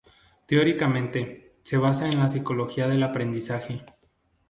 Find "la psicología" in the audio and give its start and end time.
2.17-2.87